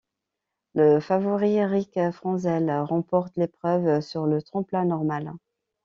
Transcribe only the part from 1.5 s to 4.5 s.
Eric Frenzel remporte l'épreuve sur le